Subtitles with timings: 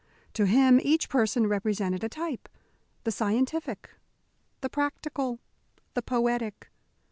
[0.33, 2.49] To him each person represented a type
[3.03, 3.87] the scientific,
[4.61, 5.37] the practical,
[5.93, 6.71] the poetic.